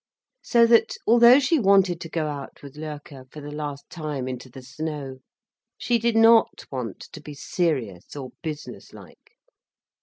[0.41, 4.49] So that, although she wanted to go out with Loerke for the last time into
[4.49, 5.19] the snow,
[5.77, 9.37] she did not want to be serious or businesslike.